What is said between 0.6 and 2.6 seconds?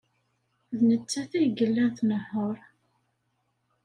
D nettat ay yellan tnehheṛ.